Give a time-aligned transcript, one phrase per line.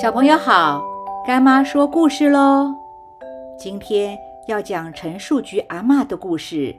[0.00, 0.80] 小朋友好，
[1.26, 2.72] 干妈说故事喽。
[3.58, 6.72] 今天要讲陈树菊阿嬷的故事。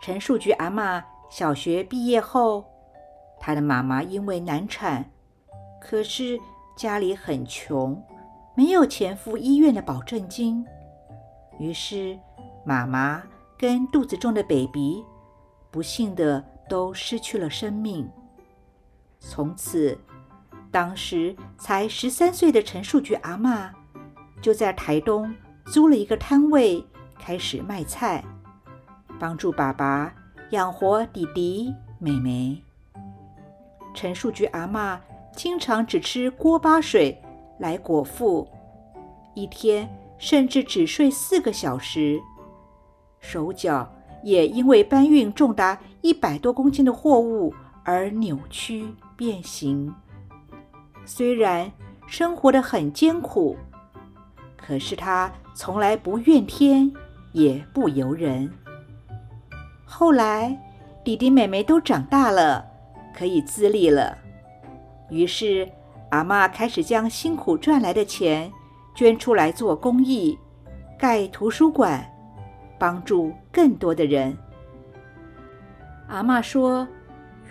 [0.00, 2.64] 陈树菊阿嬷小学毕业后，
[3.38, 5.10] 她的妈妈因为难产，
[5.78, 6.40] 可是
[6.74, 8.02] 家里很穷，
[8.54, 10.64] 没有钱付医院的保证金，
[11.58, 12.18] 于是
[12.64, 13.22] 妈妈
[13.58, 15.04] 跟肚子中的 baby
[15.70, 18.10] 不幸的都失去了生命。
[19.18, 19.98] 从此。
[20.70, 23.70] 当时才十三岁的陈树菊阿嬷，
[24.40, 25.34] 就在台东
[25.66, 26.84] 租了一个摊位，
[27.18, 28.24] 开始卖菜，
[29.18, 30.14] 帮助爸爸
[30.50, 32.62] 养活弟弟妹妹。
[33.92, 34.98] 陈树菊阿嬷
[35.34, 37.20] 经常只吃锅巴水
[37.58, 38.48] 来果腹，
[39.34, 42.20] 一天甚至只睡四个小时，
[43.18, 49.92] 手脚也因为搬运重达一百多公斤的货物而扭曲变形。
[51.04, 51.70] 虽然
[52.06, 53.56] 生活的很艰苦，
[54.56, 56.92] 可是他从来不怨天，
[57.32, 58.50] 也不尤人。
[59.84, 60.56] 后来
[61.04, 62.64] 弟弟妹妹都长大了，
[63.14, 64.16] 可以自立了，
[65.10, 65.68] 于是
[66.10, 68.50] 阿妈开始将辛苦赚来的钱
[68.94, 70.38] 捐出来做公益，
[70.98, 72.08] 盖图书馆，
[72.78, 74.36] 帮助更多的人。
[76.08, 76.86] 阿妈说：“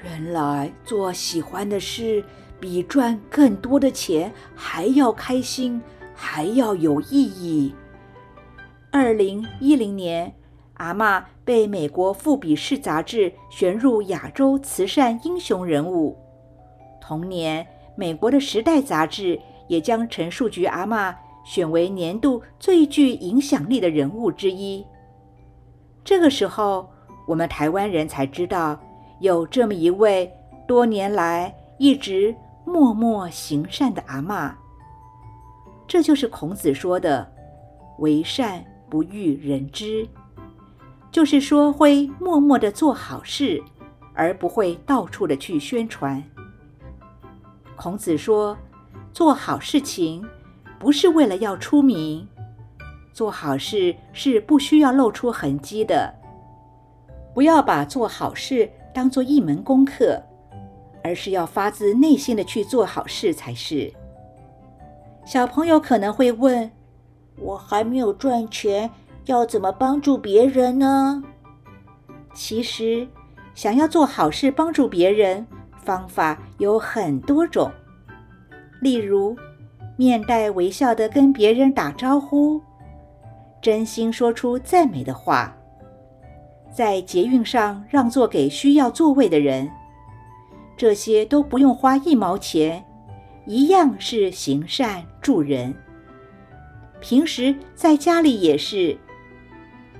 [0.03, 2.23] 原来做喜欢的事。”
[2.59, 5.81] 比赚更多的钱还要开心，
[6.13, 7.73] 还要有意义。
[8.91, 10.33] 二零一零年，
[10.75, 16.17] 阿妈被美国《富比士》杂志选入亚洲慈善英雄人物。
[16.99, 17.65] 同年，
[17.95, 21.15] 美国的《时代》杂志也将陈树菊阿妈
[21.45, 24.85] 选为年度最具影响力的人物之一。
[26.03, 26.89] 这个时候，
[27.27, 28.79] 我们台湾人才知道
[29.19, 30.31] 有这么一位
[30.67, 32.35] 多年来一直。
[32.69, 34.55] 默默行善的阿妈，
[35.87, 37.27] 这就是孔子说的
[37.97, 40.07] “为善不欲人知”，
[41.11, 43.59] 就是说会默默的做好事，
[44.13, 46.23] 而不会到处的去宣传。
[47.75, 48.55] 孔子说，
[49.11, 50.23] 做好事情
[50.77, 52.27] 不是为了要出名，
[53.11, 56.13] 做好事是不需要露出痕迹的，
[57.33, 60.21] 不要把做好事当做一门功课。
[61.03, 63.91] 而是要发自内心的去做好事才是。
[65.25, 66.71] 小朋友可能会问：
[67.37, 68.89] 我还没有赚钱，
[69.25, 71.23] 要怎么帮助别人呢？
[72.33, 73.07] 其实，
[73.53, 75.45] 想要做好事帮助别人，
[75.83, 77.71] 方法有很多种。
[78.81, 79.35] 例如，
[79.97, 82.61] 面带微笑的跟别人打招呼，
[83.61, 85.55] 真心说出赞美的话，
[86.71, 89.69] 在捷运上让座给需要座位的人。
[90.79, 92.85] 这些都不用花一毛钱，
[93.45, 95.75] 一样是行善助人。
[97.01, 98.97] 平时在家里也是，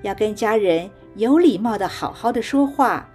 [0.03, 3.05] 要跟家人有礼貌的好好的说话，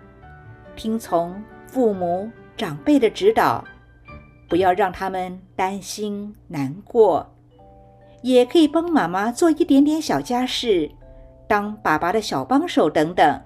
[0.76, 3.64] 听从父母长辈的指导，
[4.47, 7.26] 不要让他们担心难过。
[8.20, 10.91] 也可以帮妈妈做一点点小家事，
[11.48, 13.41] 当爸爸的小帮手等等，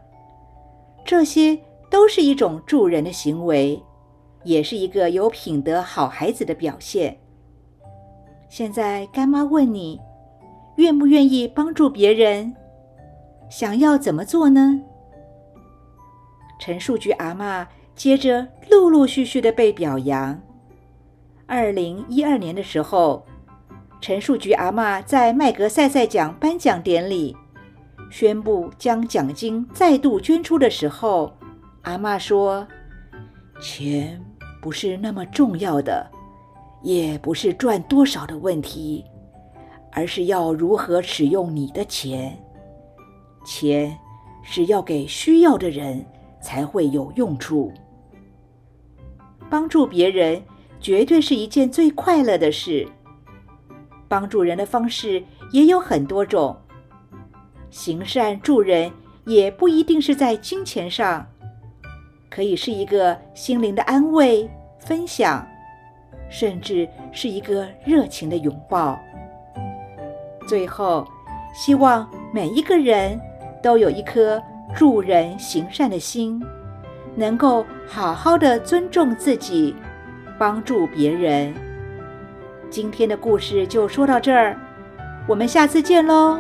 [1.05, 1.57] 这些
[1.89, 3.81] 都是一种助人的行为。
[4.49, 7.19] 也是一个有品德好孩子的表现。
[8.49, 10.01] 现在干妈问你，
[10.77, 12.55] 愿不愿意帮助别人？
[13.51, 14.81] 想要怎么做呢？
[16.59, 20.41] 陈树菊阿妈接着陆陆续续的被表扬。
[21.45, 23.27] 二零一二年的时候，
[24.01, 27.37] 陈树菊阿妈在麦格赛赛奖颁奖典礼
[28.11, 31.37] 宣布将奖金再度捐出的时候，
[31.83, 32.67] 阿妈说
[33.61, 34.19] ：“钱。”
[34.61, 36.11] 不是那么重要的，
[36.83, 39.05] 也不是赚多少的问题，
[39.93, 42.37] 而是要如何使用你的钱。
[43.45, 43.97] 钱
[44.43, 46.05] 是要给需要的人
[46.41, 47.73] 才会有用处。
[49.49, 50.43] 帮助别人
[50.81, 52.87] 绝对是一件最快乐的事。
[54.09, 55.23] 帮助人的方式
[55.53, 56.57] 也有很多种，
[57.71, 58.91] 行善助人
[59.25, 61.27] 也不一定是在金钱上。
[62.31, 64.49] 可以是一个心灵的安慰、
[64.79, 65.47] 分享，
[66.29, 68.99] 甚至是一个热情的拥抱。
[70.47, 71.07] 最后，
[71.55, 73.21] 希望每一个人
[73.63, 74.43] 都有一颗
[74.75, 76.43] 助人行善的心，
[77.15, 79.75] 能够好好的尊重自己，
[80.39, 81.53] 帮助别人。
[82.71, 84.57] 今天的故事就说到这儿，
[85.27, 86.39] 我们下次见喽。